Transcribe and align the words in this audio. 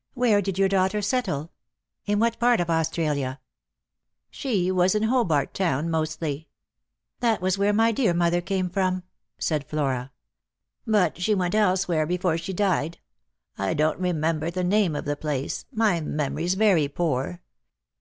"Where 0.14 0.42
did 0.42 0.58
your 0.58 0.68
daughter 0.68 1.00
settle? 1.00 1.52
In 2.04 2.18
what 2.18 2.40
part 2.40 2.58
of 2.60 2.68
Aus 2.68 2.90
tralia?"" 2.90 3.38
She 4.42 4.72
was 4.72 4.96
in 4.96 5.04
Hobart 5.04 5.54
Town 5.54 5.88
mostly."" 5.88 6.48
That 7.20 7.40
was 7.40 7.58
where 7.58 7.72
my 7.72 7.92
dear 7.92 8.12
mother 8.12 8.40
came 8.40 8.68
from," 8.70 9.04
said 9.38 9.64
Flora." 9.64 10.10
But 10.84 11.22
she 11.22 11.32
went 11.32 11.54
elsewhere 11.54 12.06
before 12.06 12.38
she 12.38 12.52
died. 12.52 12.98
I 13.56 13.72
don't 13.72 14.00
remember 14.00 14.50
the 14.50 14.64
name 14.64 14.96
of 14.96 15.04
the 15.04 15.14
place; 15.14 15.64
my 15.70 16.00
memory's 16.00 16.54
very 16.54 16.88
poor. 16.88 17.40